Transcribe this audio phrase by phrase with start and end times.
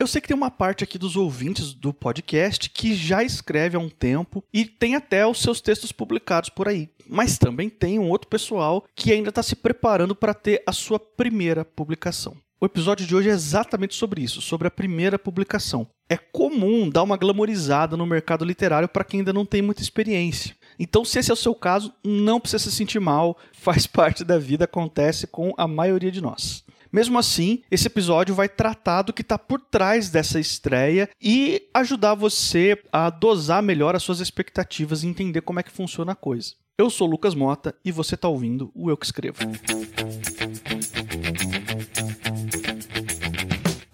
[0.00, 3.80] Eu sei que tem uma parte aqui dos ouvintes do podcast que já escreve há
[3.80, 6.88] um tempo e tem até os seus textos publicados por aí.
[7.08, 11.00] Mas também tem um outro pessoal que ainda está se preparando para ter a sua
[11.00, 12.36] primeira publicação.
[12.60, 15.88] O episódio de hoje é exatamente sobre isso, sobre a primeira publicação.
[16.08, 20.54] É comum dar uma glamorizada no mercado literário para quem ainda não tem muita experiência.
[20.78, 24.38] Então, se esse é o seu caso, não precisa se sentir mal, faz parte da
[24.38, 26.64] vida, acontece com a maioria de nós.
[26.92, 32.14] Mesmo assim, esse episódio vai tratar do que está por trás dessa estreia e ajudar
[32.14, 36.54] você a dosar melhor as suas expectativas e entender como é que funciona a coisa.
[36.78, 39.38] Eu sou Lucas Mota e você está ouvindo o Eu Que Escrevo.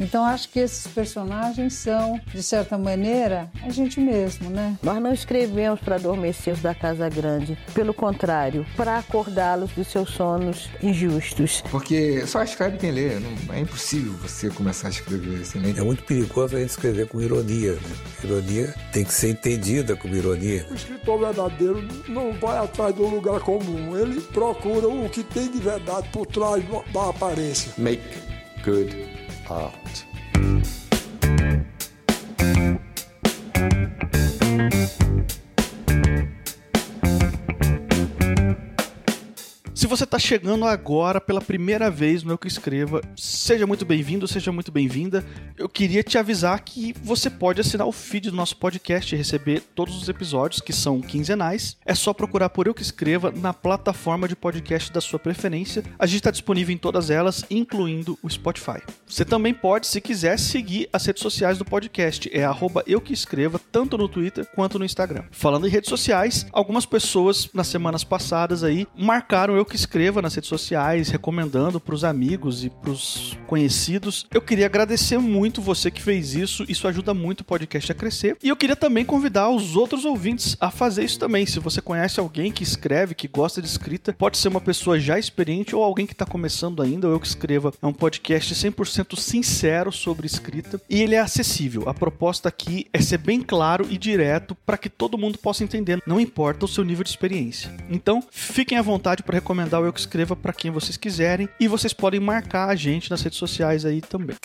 [0.04, 4.76] Então acho que esses personagens são, de certa maneira, a gente mesmo, né?
[4.82, 10.10] Nós não escrevemos para adormecer os da casa grande, pelo contrário, para acordá-los dos seus
[10.10, 11.62] sonos injustos.
[11.70, 15.58] Porque só escreve quem lê, não, é impossível você começar a escrever assim.
[15.58, 15.74] Né?
[15.74, 17.72] É muito perigoso a gente escrever com ironia.
[17.72, 17.80] Né?
[18.22, 20.66] Ironia tem que ser entendida como ironia.
[20.70, 25.58] O escritor verdadeiro não vai atrás do lugar comum, ele procura o que tem de
[25.58, 26.62] verdade por trás
[26.92, 27.72] da aparência.
[27.78, 28.02] Make
[28.62, 30.04] good art.
[39.96, 44.50] Você está chegando agora pela primeira vez no Eu Que Escreva, seja muito bem-vindo, seja
[44.50, 45.24] muito bem-vinda.
[45.56, 49.60] Eu queria te avisar que você pode assinar o feed do nosso podcast e receber
[49.72, 51.76] todos os episódios, que são quinzenais.
[51.86, 55.84] É só procurar por Eu Que Escreva na plataforma de podcast da sua preferência.
[55.96, 58.82] A gente está disponível em todas elas, incluindo o Spotify.
[59.06, 62.28] Você também pode, se quiser, seguir as redes sociais do podcast.
[62.36, 62.44] É
[62.84, 65.22] Eu Que Escreva, tanto no Twitter quanto no Instagram.
[65.30, 70.34] Falando em redes sociais, algumas pessoas nas semanas passadas aí marcaram Eu Que Escreva nas
[70.34, 74.26] redes sociais, recomendando para os amigos e para os conhecidos.
[74.32, 78.34] Eu queria agradecer muito você que fez isso, isso ajuda muito o podcast a crescer.
[78.42, 81.44] E eu queria também convidar os outros ouvintes a fazer isso também.
[81.44, 85.18] Se você conhece alguém que escreve, que gosta de escrita, pode ser uma pessoa já
[85.18, 87.06] experiente ou alguém que está começando ainda.
[87.06, 91.86] Eu que escreva é um podcast 100% sincero sobre escrita e ele é acessível.
[91.86, 96.02] A proposta aqui é ser bem claro e direto para que todo mundo possa entender,
[96.06, 97.70] não importa o seu nível de experiência.
[97.90, 101.68] Então, fiquem à vontade para recomendar o Eu Que Escreva para quem vocês quiserem e
[101.68, 104.36] vocês podem marcar a gente nas redes sociais aí também.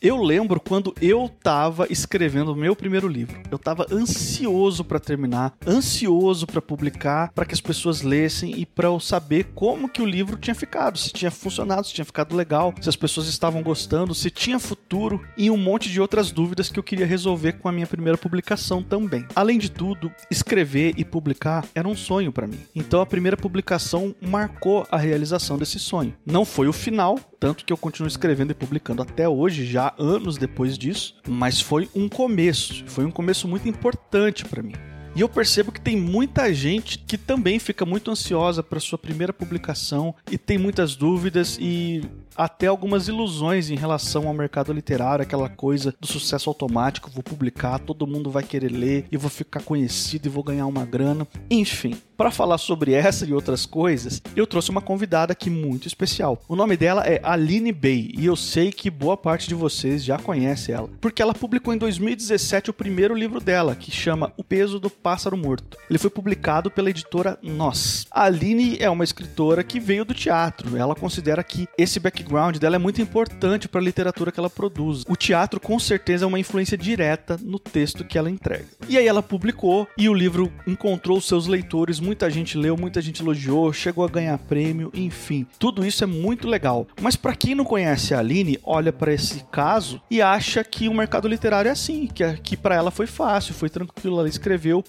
[0.00, 3.40] Eu lembro quando eu tava escrevendo o meu primeiro livro.
[3.50, 8.88] Eu tava ansioso para terminar, ansioso para publicar, para que as pessoas lessem e para
[8.88, 12.74] eu saber como que o livro tinha ficado, se tinha funcionado, se tinha ficado legal,
[12.78, 16.78] se as pessoas estavam gostando, se tinha futuro e um monte de outras dúvidas que
[16.78, 19.26] eu queria resolver com a minha primeira publicação também.
[19.34, 22.60] Além de tudo, escrever e publicar era um sonho para mim.
[22.74, 26.14] Então a primeira publicação marcou a realização desse sonho.
[26.26, 30.36] Não foi o final, tanto que eu continuo escrevendo e publicando até hoje, já anos
[30.36, 34.74] depois disso, mas foi um começo, foi um começo muito importante para mim.
[35.16, 39.32] E eu percebo que tem muita gente que também fica muito ansiosa para sua primeira
[39.32, 42.02] publicação e tem muitas dúvidas e
[42.36, 47.78] até algumas ilusões em relação ao mercado literário, aquela coisa do sucesso automático, vou publicar,
[47.78, 51.26] todo mundo vai querer ler e vou ficar conhecido e vou ganhar uma grana.
[51.50, 56.42] Enfim, para falar sobre essa e outras coisas, eu trouxe uma convidada aqui muito especial.
[56.48, 60.18] O nome dela é Aline Bay e eu sei que boa parte de vocês já
[60.18, 64.78] conhece ela, porque ela publicou em 2017 o primeiro livro dela, que chama O Peso
[64.78, 65.78] do Pássaro Morto.
[65.88, 68.08] Ele foi publicado pela editora Nós.
[68.10, 70.76] A Aline é uma escritora que veio do teatro.
[70.76, 75.04] Ela considera que esse background dela é muito importante para a literatura que ela produz.
[75.08, 78.66] O teatro com certeza é uma influência direta no texto que ela entrega.
[78.88, 83.22] E aí ela publicou e o livro encontrou seus leitores muita gente leu, muita gente
[83.22, 85.46] elogiou, chegou a ganhar prêmio, enfim.
[85.56, 86.84] Tudo isso é muito legal.
[87.00, 90.94] Mas para quem não conhece a Aline, olha para esse caso e acha que o
[90.94, 94.82] mercado literário é assim, que, que para ela foi fácil, foi tranquilo, ela escreveu,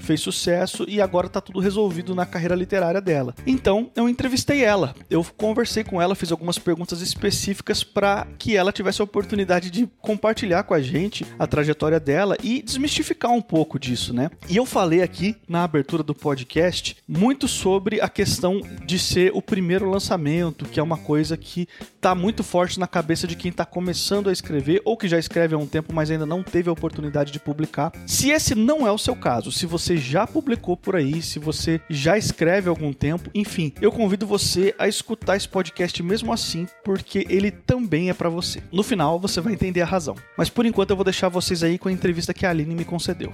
[0.00, 3.34] fez sucesso e agora tá tudo resolvido na carreira literária dela.
[3.46, 4.94] Então, eu entrevistei ela.
[5.08, 9.88] Eu conversei com ela, fiz algumas perguntas específicas para que ela tivesse a oportunidade de
[10.00, 14.30] compartilhar com a gente a trajetória dela e desmistificar um pouco disso, né?
[14.48, 19.42] E eu falei aqui na abertura do podcast muito sobre a questão de ser o
[19.42, 23.64] primeiro lançamento, que é uma coisa que está muito forte na cabeça de quem está
[23.64, 26.72] começando a escrever ou que já escreve há um tempo, mas ainda não teve a
[26.72, 27.92] oportunidade de publicar.
[28.06, 31.80] Se esse não é o seu caso, se você já publicou por aí, se você
[31.88, 36.66] já escreve há algum tempo, enfim, eu convido você a escutar esse podcast mesmo assim,
[36.84, 38.62] porque ele também é para você.
[38.72, 40.16] No final você vai entender a razão.
[40.36, 42.84] Mas por enquanto eu vou deixar vocês aí com a entrevista que a Aline me
[42.84, 43.32] concedeu.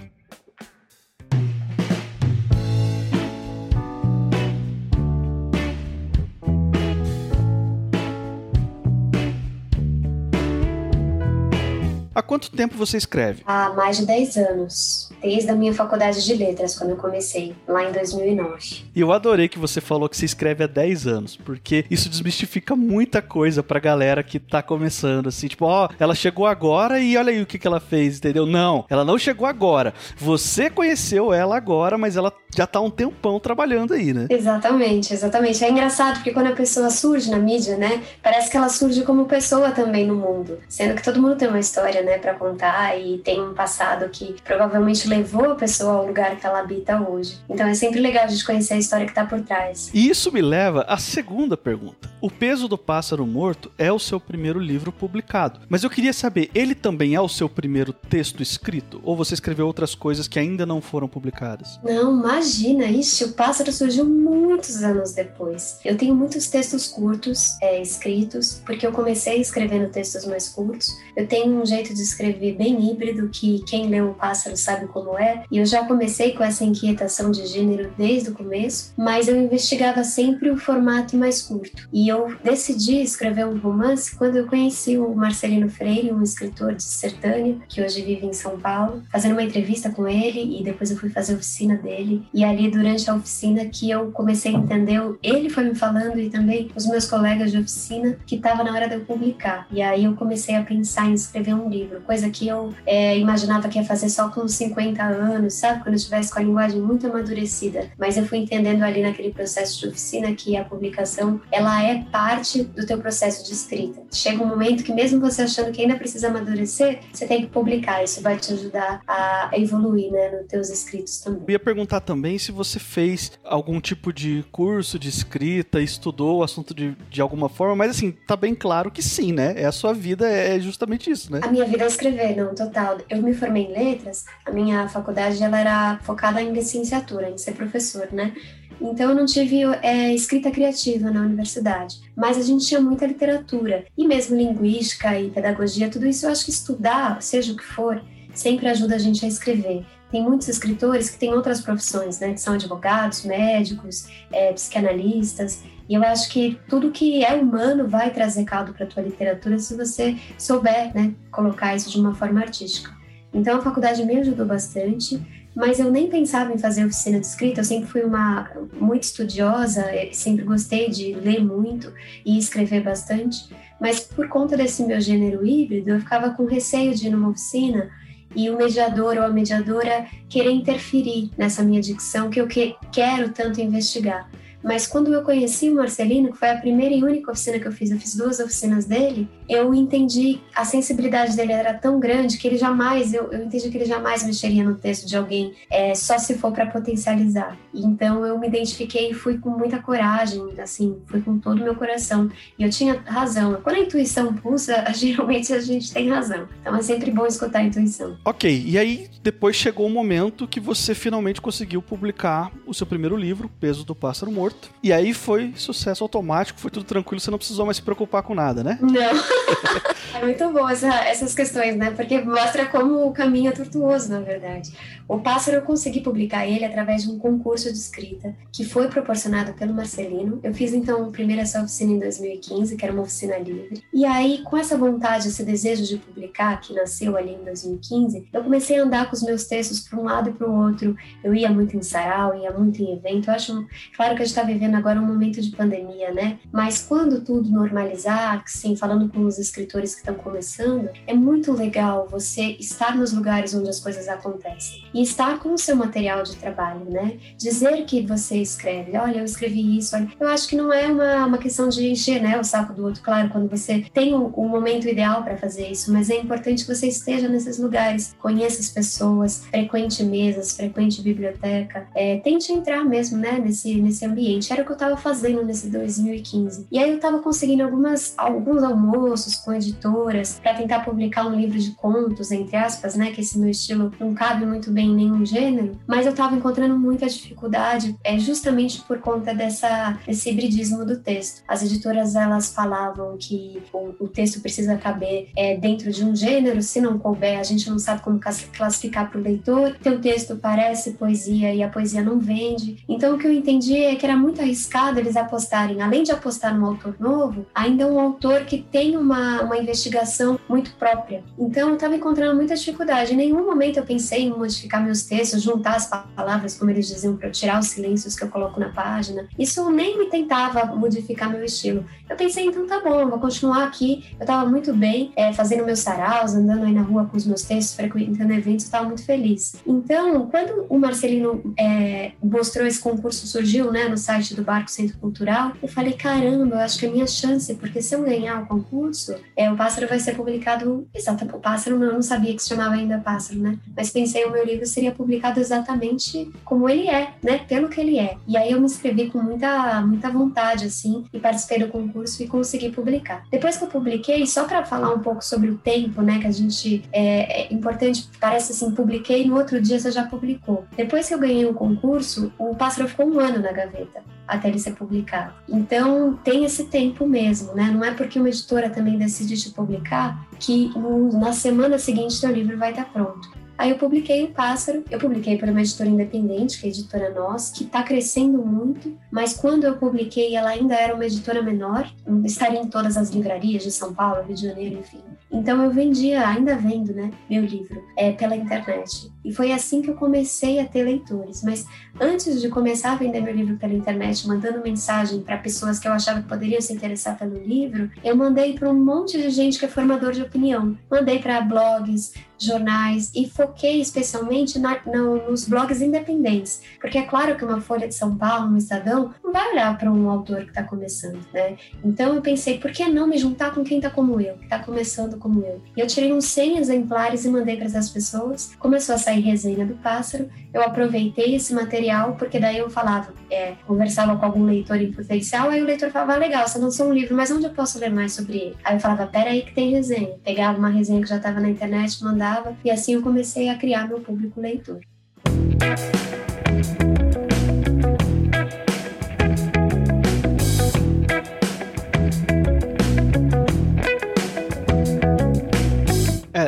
[12.16, 13.42] Há quanto tempo você escreve?
[13.44, 15.10] Há mais de 10 anos.
[15.20, 18.86] Desde a minha faculdade de letras, quando eu comecei, lá em 2009.
[18.94, 22.74] E eu adorei que você falou que você escreve há 10 anos, porque isso desmistifica
[22.74, 27.30] muita coisa pra galera que tá começando, assim, tipo, ó, ela chegou agora e olha
[27.30, 28.46] aí o que, que ela fez, entendeu?
[28.46, 29.92] Não, ela não chegou agora.
[30.16, 34.26] Você conheceu ela agora, mas ela já tá um tempão trabalhando aí, né?
[34.30, 35.62] Exatamente, exatamente.
[35.62, 39.26] É engraçado porque quando a pessoa surge na mídia, né, parece que ela surge como
[39.26, 43.18] pessoa também no mundo, sendo que todo mundo tem uma história, né, para contar e
[43.18, 47.38] tem um passado que provavelmente levou a pessoa ao lugar que ela habita hoje.
[47.50, 49.90] Então é sempre legal a gente conhecer a história que tá por trás.
[49.92, 52.08] E isso me leva à segunda pergunta.
[52.20, 56.50] O Peso do Pássaro Morto é o seu primeiro livro publicado, mas eu queria saber,
[56.54, 60.64] ele também é o seu primeiro texto escrito ou você escreveu outras coisas que ainda
[60.64, 61.78] não foram publicadas?
[61.82, 65.80] Não, imagina, ixi, o pássaro surgiu muitos anos depois.
[65.84, 70.96] Eu tenho muitos textos curtos é, escritos, porque eu comecei escrevendo textos mais curtos.
[71.16, 75.18] Eu tenho um jeito de escrever bem híbrido, que quem lê o pássaro sabe como
[75.18, 79.36] é, e eu já comecei com essa inquietação de gênero desde o começo, mas eu
[79.36, 81.88] investigava sempre o formato mais curto.
[81.92, 86.82] E eu decidi escrever um romance quando eu conheci o Marcelino Freire, um escritor de
[86.82, 90.96] Sertânia, que hoje vive em São Paulo, fazendo uma entrevista com ele, e depois eu
[90.96, 92.22] fui fazer a oficina dele.
[92.32, 96.30] E ali, durante a oficina, que eu comecei a entender, ele foi me falando e
[96.30, 99.66] também os meus colegas de oficina, que estava na hora de eu publicar.
[99.70, 103.68] E aí eu comecei a pensar em escrever um livro, coisa que eu é, imaginava
[103.68, 105.82] que ia fazer só com 50 anos, sabe?
[105.82, 107.90] Quando eu estivesse com a linguagem muito amadurecida.
[107.98, 112.62] Mas eu fui entendendo ali naquele processo de oficina que a publicação, ela é parte
[112.62, 114.02] do teu processo de escrita.
[114.12, 118.02] Chega um momento que mesmo você achando que ainda precisa amadurecer, você tem que publicar.
[118.02, 121.42] Isso vai te ajudar a evoluir, né, nos teus escritos também.
[121.46, 126.42] Eu ia perguntar também se você fez algum tipo de curso de escrita, estudou o
[126.42, 129.54] assunto de, de alguma forma, mas assim, tá bem claro que sim, né?
[129.56, 131.40] É a sua vida, é justamente isso, né?
[131.42, 132.98] A minha vida é escrever, não, total.
[133.08, 137.52] Eu me formei em letras, a minha faculdade ela era focada em licenciatura, em ser
[137.52, 138.32] professor, né?
[138.80, 143.86] Então eu não tive é, escrita criativa na universidade, mas a gente tinha muita literatura
[143.96, 148.02] e mesmo linguística e pedagogia, tudo isso eu acho que estudar, seja o que for,
[148.34, 149.84] sempre ajuda a gente a escrever.
[150.10, 152.32] Tem muitos escritores que têm outras profissões, né?
[152.32, 155.62] Que são advogados, médicos, é, psicanalistas.
[155.88, 159.58] E eu acho que tudo que é humano vai trazer caldo para a tua literatura
[159.58, 161.14] se você souber, né?
[161.30, 162.94] Colocar isso de uma forma artística.
[163.32, 165.20] Então a faculdade me ajudou bastante,
[165.54, 167.60] mas eu nem pensava em fazer oficina de escrita.
[167.60, 168.50] Eu sempre fui uma
[168.80, 171.92] muito estudiosa, sempre gostei de ler muito
[172.24, 173.48] e escrever bastante.
[173.80, 177.90] Mas por conta desse meu gênero híbrido, eu ficava com receio de ir numa oficina
[178.36, 183.32] e o mediador ou a mediadora querer interferir nessa minha dicção que eu que, quero
[183.32, 184.30] tanto investigar.
[184.66, 187.72] Mas quando eu conheci o Marcelino, que foi a primeira e única oficina que eu
[187.72, 192.48] fiz, eu fiz duas oficinas dele, eu entendi a sensibilidade dele era tão grande que
[192.48, 196.18] ele jamais, eu, eu entendi que ele jamais mexeria no texto de alguém é, só
[196.18, 197.56] se for para potencializar.
[197.72, 201.76] Então eu me identifiquei e fui com muita coragem, assim, fui com todo o meu
[201.76, 202.28] coração.
[202.58, 203.60] E eu tinha razão.
[203.62, 206.48] Quando a intuição pulsa, geralmente a gente tem razão.
[206.60, 208.18] Então é sempre bom escutar a intuição.
[208.24, 213.16] Ok, e aí depois chegou o momento que você finalmente conseguiu publicar o seu primeiro
[213.16, 217.38] livro, Peso do Pássaro Morto e aí foi sucesso automático, foi tudo tranquilo, você não
[217.38, 218.78] precisou mais se preocupar com nada, né?
[218.80, 218.90] Não.
[220.14, 221.90] é muito bom essa, essas questões, né?
[221.90, 224.72] Porque mostra como o caminho é tortuoso, na verdade.
[225.08, 229.52] O Pássaro eu consegui publicar ele através de um concurso de escrita que foi proporcionado
[229.54, 230.40] pelo Marcelino.
[230.42, 233.82] Eu fiz então primeiro essa oficina em 2015, que era uma oficina livre.
[233.92, 238.42] E aí, com essa vontade, esse desejo de publicar, que nasceu ali em 2015, eu
[238.42, 240.96] comecei a andar com os meus textos para um lado e para o outro.
[241.22, 243.28] Eu ia muito em sarau, ia muito em evento.
[243.28, 246.38] Eu acho, claro que a gente está vivendo agora um momento de pandemia, né?
[246.52, 252.08] Mas quando tudo normalizar, sim, falando com os escritores que estão começando, é muito legal
[252.10, 256.36] você estar nos lugares onde as coisas acontecem e estar com o seu material de
[256.36, 257.18] trabalho, né?
[257.36, 260.08] Dizer que você escreve, olha, eu escrevi isso, olha.
[260.18, 263.02] Eu acho que não é uma, uma questão de encher né, o saco do outro,
[263.02, 266.86] claro, quando você tem o, momento ideal para fazer isso, mas é importante que você
[266.86, 273.38] esteja nesses lugares, conheça as pessoas, frequente mesas, frequente biblioteca, é, tente entrar mesmo, né,
[273.38, 274.25] nesse, nesse ambiente.
[274.52, 276.66] Era o que eu estava fazendo nesse 2015.
[276.70, 281.58] E aí eu estava conseguindo algumas, alguns almoços com editoras para tentar publicar um livro
[281.58, 285.24] de contos, entre aspas, né, que esse meu estilo não cabe muito bem em nenhum
[285.24, 290.98] gênero, mas eu estava encontrando muita dificuldade é justamente por conta dessa esse hibridismo do
[290.98, 291.42] texto.
[291.46, 296.62] As editoras elas falavam que o, o texto precisa caber é, dentro de um gênero,
[296.62, 299.76] se não couber, a gente não sabe como classificar para o leitor.
[299.82, 302.84] Teu texto parece poesia e a poesia não vende.
[302.88, 306.10] Então o que eu entendi é que era era muito arriscado eles apostarem, além de
[306.10, 311.22] apostar num autor novo, ainda um autor que tem uma, uma investigação muito própria.
[311.38, 313.12] Então, eu estava encontrando muita dificuldade.
[313.12, 317.16] Em nenhum momento eu pensei em modificar meus textos, juntar as palavras, como eles diziam,
[317.16, 319.28] para tirar os silêncios que eu coloco na página.
[319.38, 321.84] Isso nem me tentava modificar meu estilo.
[322.08, 324.04] Eu pensei, então tá bom, vou continuar aqui.
[324.12, 327.42] Eu estava muito bem, é, fazendo meus saraus, andando aí na rua com os meus
[327.42, 329.56] textos, frequentando eventos, eu estava muito feliz.
[329.66, 334.96] Então, quando o Marcelino é, mostrou esse concurso, surgiu né, no site do Barco Centro
[334.98, 338.46] Cultural, eu falei, caramba, eu acho que é minha chance, porque se eu ganhar o
[338.46, 342.48] concurso, é, o Pássaro vai ser publicado, exatamente, o Pássaro eu não sabia que se
[342.48, 343.58] chamava ainda Pássaro, né?
[343.76, 347.38] Mas pensei, o meu livro seria publicado exatamente como ele é, né?
[347.48, 348.16] Pelo que ele é.
[348.28, 352.28] E aí eu me inscrevi com muita, muita vontade, assim, e participei do concurso e
[352.28, 353.24] consegui publicar.
[353.30, 356.32] Depois que eu publiquei, só para falar um pouco sobre o tempo, né, que a
[356.32, 360.64] gente é, é importante, parece assim, publiquei no outro dia você já publicou.
[360.76, 363.95] Depois que eu ganhei o concurso, o Pássaro ficou um ano na gaveta
[364.26, 365.34] até ele ser publicado.
[365.48, 367.70] Então tem esse tempo mesmo, né?
[367.72, 370.70] Não é porque uma editora também decide te publicar que
[371.12, 373.46] na semana seguinte teu livro vai estar pronto.
[373.58, 377.14] Aí eu publiquei o Pássaro, eu publiquei para uma editora independente, que é a editora
[377.14, 381.90] Nós, que está crescendo muito, mas quando eu publiquei ela ainda era uma editora menor,
[382.24, 385.00] estaria em todas as livrarias de São Paulo, Rio de Janeiro, enfim.
[385.32, 389.10] Então eu vendia, ainda vendo, né, meu livro, é, pela internet.
[389.26, 391.42] E foi assim que eu comecei a ter leitores.
[391.42, 391.66] Mas
[392.00, 395.92] antes de começar a vender meu livro pela internet, mandando mensagem para pessoas que eu
[395.92, 399.64] achava que poderiam se interessar pelo livro, eu mandei para um monte de gente que
[399.64, 400.78] é formador de opinião.
[400.88, 407.36] Mandei para blogs, jornais e foquei especialmente na, no, nos blogs independentes, porque é claro
[407.36, 410.50] que uma Folha de São Paulo, um Estadão, não vai olhar para um autor que
[410.50, 411.56] está começando, né?
[411.84, 414.58] Então eu pensei, por que não me juntar com quem está como eu, que está
[414.58, 415.62] começando como eu?
[415.76, 418.54] E eu tirei uns 100 exemplares e mandei para essas pessoas.
[418.58, 423.54] Começou a sair resenha do pássaro, eu aproveitei esse material, porque daí eu falava, é,
[423.66, 426.92] conversava com algum leitor em potencial, aí o leitor falava, ah, legal, você lançou um
[426.92, 428.56] livro, mas onde eu posso ler mais sobre ele?
[428.64, 430.14] Aí eu falava, pera aí que tem resenha.
[430.24, 433.88] Pegava uma resenha que já estava na internet, mandava, e assim eu comecei a criar
[433.88, 434.80] meu público leitor.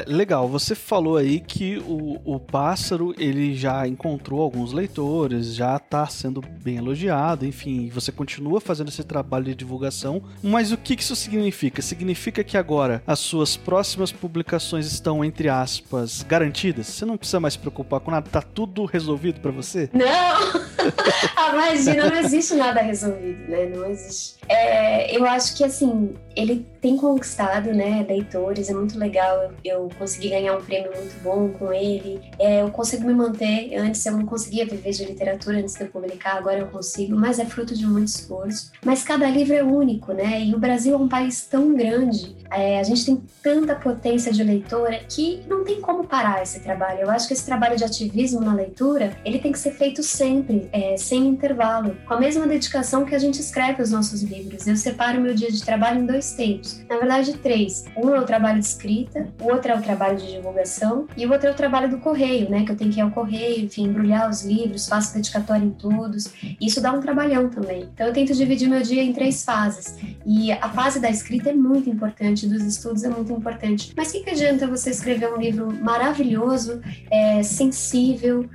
[0.09, 0.49] Legal.
[0.49, 6.41] Você falou aí que o, o pássaro ele já encontrou alguns leitores, já está sendo
[6.41, 10.23] bem elogiado, enfim, você continua fazendo esse trabalho de divulgação.
[10.43, 11.83] Mas o que isso significa?
[11.83, 16.87] Significa que agora as suas próximas publicações estão, entre aspas, garantidas?
[16.87, 18.29] Você não precisa mais se preocupar com nada?
[18.31, 19.91] Tá tudo resolvido para você?
[19.93, 20.09] Não!
[21.37, 23.67] ah, imagina, não existe nada resolvido, né?
[23.67, 24.39] Não existe.
[24.49, 29.53] É, eu acho que assim, ele tem conquistado, né, leitores, é muito legal.
[29.65, 32.21] Eu, eu consegui ganhar um prêmio muito bom com ele.
[32.39, 33.75] É, eu consigo me manter.
[33.77, 37.39] Antes eu não conseguia viver de literatura antes de eu publicar, agora eu consigo, mas
[37.39, 38.71] é fruto de muito esforço.
[38.85, 40.43] Mas cada livro é único, né?
[40.43, 44.43] E o Brasil é um país tão grande, é, a gente tem tanta potência de
[44.43, 47.01] leitora que não tem como parar esse trabalho.
[47.01, 50.69] Eu acho que esse trabalho de ativismo na leitura, ele tem que ser feito sempre,
[50.73, 54.67] é, sem intervalo, com a mesma dedicação que a gente escreve os nossos livros.
[54.67, 56.81] Eu separo meu dia de trabalho em dois tempos.
[56.89, 57.85] Na verdade, três.
[57.97, 61.33] Um é o trabalho de escrita, o outro é o trabalho de divulgação e o
[61.33, 62.65] outro é o trabalho do correio, né?
[62.65, 66.33] Que eu tenho que ir ao correio, enfim, embrulhar os livros, faço dedicatória em todos.
[66.61, 67.89] Isso dá um trabalhão também.
[67.93, 69.97] Então eu tento dividir meu dia em três fases.
[70.27, 73.93] E a fase da escrita é muito importante, dos estudos é muito importante.
[73.97, 76.81] Mas o que, que adianta você escrever um livro maravilhoso,
[77.11, 78.49] é, sensível,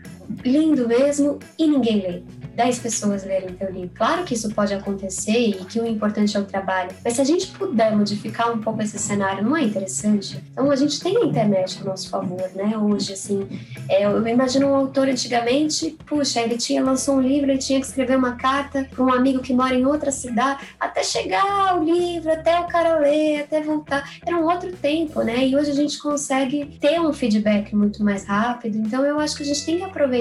[0.43, 2.21] lindo mesmo e ninguém lê?
[2.55, 3.91] 10 pessoas lerem teu livro.
[3.95, 7.23] Claro que isso pode acontecer e que o importante é o trabalho, mas se a
[7.23, 10.43] gente puder modificar um pouco esse cenário, não é interessante?
[10.51, 12.77] Então a gente tem a internet a nosso favor, né?
[12.77, 13.47] Hoje, assim,
[13.89, 17.87] é, eu imagino um autor antigamente, puxa, ele tinha lançou um livro, ele tinha que
[17.87, 22.31] escrever uma carta para um amigo que mora em outra cidade, até chegar o livro,
[22.31, 24.07] até o cara ler, até voltar.
[24.25, 25.47] Era um outro tempo, né?
[25.47, 28.77] E hoje a gente consegue ter um feedback muito mais rápido.
[28.77, 30.12] Então eu acho que a gente tem que aproveitar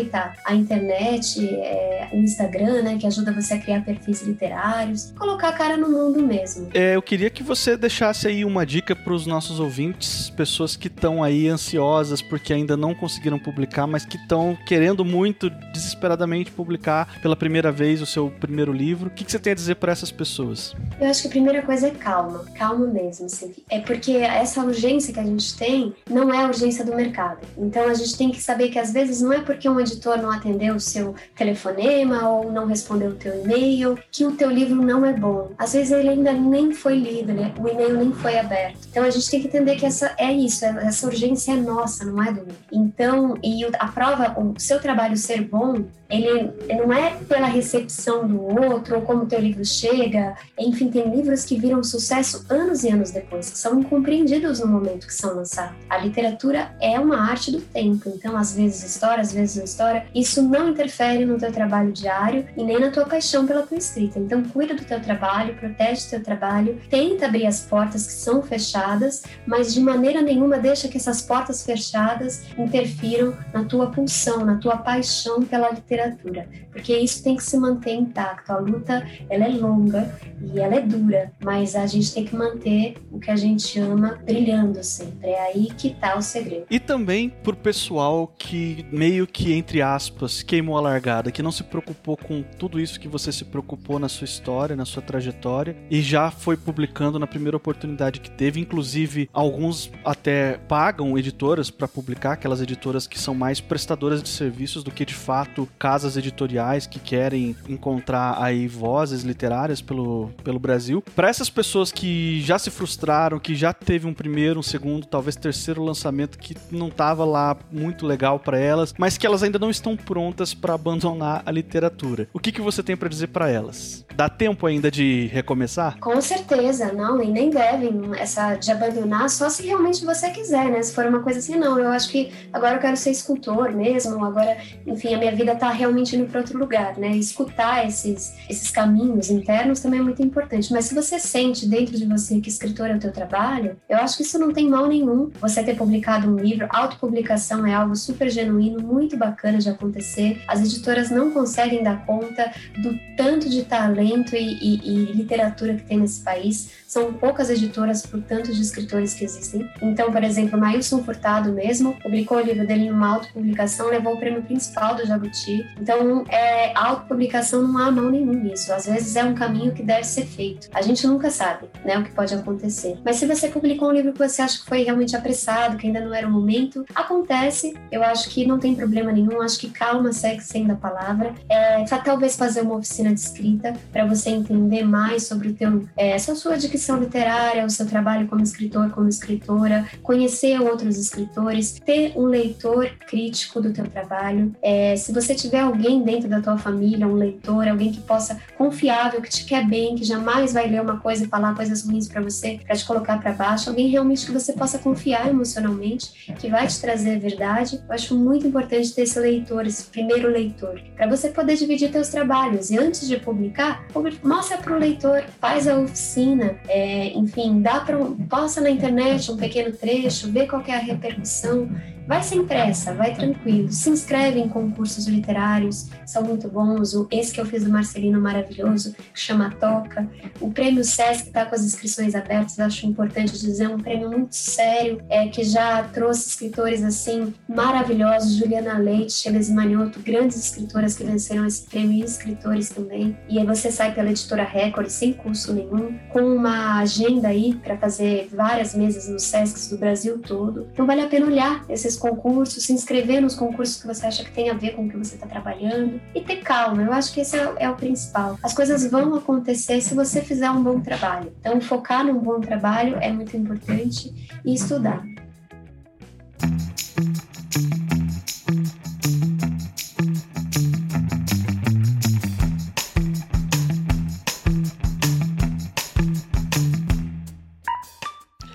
[0.44, 5.76] a internet, é, Instagram, né, que ajuda você a criar perfis literários, colocar a cara
[5.76, 6.68] no mundo mesmo.
[6.74, 10.88] É, eu queria que você deixasse aí uma dica para os nossos ouvintes, pessoas que
[10.88, 17.20] estão aí ansiosas porque ainda não conseguiram publicar, mas que estão querendo muito desesperadamente publicar
[17.20, 19.08] pela primeira vez o seu primeiro livro.
[19.08, 20.74] O que, que você tem a dizer para essas pessoas?
[21.00, 23.26] Eu acho que a primeira coisa é calma, calma mesmo.
[23.26, 23.52] Assim.
[23.68, 27.40] É porque essa urgência que a gente tem não é a urgência do mercado.
[27.56, 30.30] Então a gente tem que saber que às vezes não é porque um editor não
[30.30, 35.04] atendeu o seu telefonema ou não respondeu o teu e-mail, que o teu livro não
[35.04, 35.50] é bom.
[35.58, 37.52] Às vezes ele ainda nem foi lido, né?
[37.58, 38.78] o e-mail nem foi aberto.
[38.90, 42.22] Então a gente tem que entender que essa é isso, essa urgência é nossa, não
[42.22, 47.46] é do Então, e a prova, o seu trabalho ser bom, ele não é pela
[47.46, 50.36] recepção do outro ou como o teu livro chega.
[50.58, 55.06] Enfim, tem livros que viram sucesso anos e anos depois, que são incompreendidos no momento
[55.06, 55.74] que são lançados.
[55.88, 60.06] A literatura é uma arte do tempo, então às vezes história, às vezes história.
[60.14, 64.18] Isso não interfere no teu trabalho diário e nem na tua paixão pela tua escrita.
[64.18, 68.42] Então cuida do teu trabalho, protege o teu trabalho, tenta abrir as portas que são
[68.42, 74.56] fechadas, mas de maneira nenhuma deixa que essas portas fechadas interfiram na tua pulsão, na
[74.56, 78.50] tua paixão pela literatura porque isso tem que se manter intacto.
[78.50, 82.96] A luta, ela é longa e ela é dura, mas a gente tem que manter
[83.12, 85.28] o que a gente ama brilhando sempre.
[85.28, 86.66] É aí que tá o segredo.
[86.70, 91.62] E também por pessoal que meio que entre aspas queimou a largada, que não se
[91.62, 96.02] preocupou com tudo isso que você se preocupou na sua história, na sua trajetória e
[96.02, 102.32] já foi publicando na primeira oportunidade que teve, inclusive alguns até pagam editoras para publicar,
[102.32, 106.98] aquelas editoras que são mais prestadoras de serviços do que de fato casas editoriais que
[106.98, 111.04] querem encontrar aí vozes literárias pelo, pelo Brasil.
[111.14, 115.36] Para essas pessoas que já se frustraram, que já teve um primeiro, um segundo, talvez
[115.36, 119.70] terceiro lançamento que não estava lá muito legal para elas, mas que elas ainda não
[119.70, 122.28] estão prontas para abandonar a literatura.
[122.32, 124.04] O que, que você tem para dizer para elas?
[124.14, 125.98] Dá tempo ainda de recomeçar?
[125.98, 130.82] Com certeza, não, e nem devem essa de abandonar só se realmente você quiser, né?
[130.82, 134.24] Se for uma coisa assim, não, eu acho que agora eu quero ser escultor mesmo,
[134.24, 137.16] agora, enfim, a minha vida tá realmente indo para outro lugar, né?
[137.16, 140.72] Escutar esses, esses caminhos internos também é muito importante.
[140.72, 144.16] Mas se você sente dentro de você que escritor é o teu trabalho, eu acho
[144.16, 145.30] que isso não tem mal nenhum.
[145.40, 150.40] Você ter publicado um livro, autopublicação é algo super genuíno, muito bacana de acontecer.
[150.46, 155.82] As editoras não conseguem dar conta do tanto de talento e, e, e literatura que
[155.82, 156.70] tem nesse país.
[156.86, 159.68] São poucas editoras por tanto de escritores que existem.
[159.80, 164.18] Então, por exemplo, Mailson Furtado mesmo publicou o livro dele em uma autopublicação, levou o
[164.18, 165.66] prêmio principal do Jabuti.
[165.80, 168.72] Então, é, autopublicação não há mão nenhum nisso.
[168.72, 170.68] Às vezes é um caminho que deve ser feito.
[170.72, 172.98] A gente nunca sabe né, o que pode acontecer.
[173.04, 176.00] Mas se você publicou um livro que você acha que foi realmente apressado, que ainda
[176.00, 177.74] não era o momento, acontece.
[177.90, 179.31] Eu acho que não tem problema nenhum.
[179.40, 181.34] Acho que calma segue sendo a palavra.
[181.48, 186.14] É, talvez fazer uma oficina de escrita para você entender mais sobre o teu, é,
[186.14, 192.12] a sua dicção literária, o seu trabalho como escritor, como escritora, conhecer outros escritores, ter
[192.16, 194.54] um leitor crítico do teu trabalho.
[194.62, 199.20] É, se você tiver alguém dentro da tua família, um leitor, alguém que possa confiável,
[199.20, 202.20] que te quer bem, que jamais vai ler uma coisa e falar coisas ruins para
[202.20, 206.66] você, para te colocar para baixo, alguém realmente que você possa confiar emocionalmente, que vai
[206.66, 207.82] te trazer a verdade.
[207.86, 212.08] Eu acho muito importante ter esse leitor, esse primeiro leitor, para você poder dividir teus
[212.08, 212.70] trabalhos.
[212.70, 213.86] E antes de publicar,
[214.22, 217.96] mostra para o leitor, faz a oficina, é, enfim, dá para
[218.28, 221.70] posta na internet um pequeno trecho, vê qual é a repercussão
[222.06, 223.70] Vai sem pressa, vai tranquilo.
[223.70, 226.92] Se inscreve em concursos literários, são muito bons.
[227.10, 230.08] Esse que eu fiz do Marcelino maravilhoso, que chama Toca.
[230.40, 235.00] O prêmio Sesc está com as inscrições abertas, acho importante dizer, um prêmio muito sério,
[235.08, 241.46] é, que já trouxe escritores assim maravilhosos, Juliana Leite, Cheles Manioto, grandes escritoras que venceram
[241.46, 243.16] esse prêmio e escritores também.
[243.28, 247.76] E aí você sai pela editora Record sem custo nenhum, com uma agenda aí para
[247.76, 250.68] fazer várias mesas nos Sescs do Brasil todo.
[250.72, 254.24] Então vale a pena olhar esses esses concursos, se inscrever nos concursos que você acha
[254.24, 256.82] que tem a ver com o que você está trabalhando e ter calma.
[256.82, 258.38] Eu acho que esse é, é, o principal.
[258.42, 261.32] As coisas vão acontecer se você fizer um bom trabalho.
[261.40, 264.12] Então, focar num bom trabalho é muito importante
[264.44, 265.02] e estudar.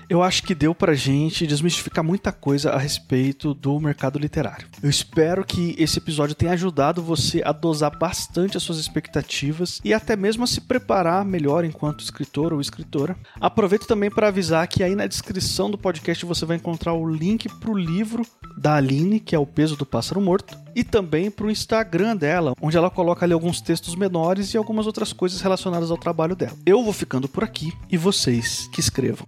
[0.08, 4.66] Eu acho que deu pra gente desmistificar muita coisa a respeito do mercado literário.
[4.82, 9.92] Eu espero que esse episódio tenha ajudado você a dosar bastante as suas expectativas e
[9.92, 13.16] até mesmo a se preparar melhor enquanto escritor ou escritora.
[13.40, 17.48] Aproveito também para avisar que aí na descrição do podcast você vai encontrar o link
[17.60, 18.24] pro livro
[18.56, 22.76] da Aline, que é O Peso do Pássaro Morto, e também pro Instagram dela, onde
[22.76, 26.56] ela coloca ali alguns textos menores e algumas outras coisas relacionadas ao trabalho dela.
[26.64, 29.26] Eu vou ficando por aqui e vocês que escrevam.